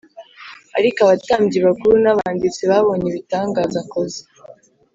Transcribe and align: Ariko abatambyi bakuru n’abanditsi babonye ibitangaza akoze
Ariko 0.77 0.99
abatambyi 1.01 1.57
bakuru 1.67 1.93
n’abanditsi 2.03 2.61
babonye 2.71 3.05
ibitangaza 3.09 3.77
akoze 3.83 4.19